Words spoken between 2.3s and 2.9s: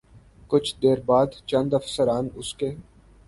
اس کے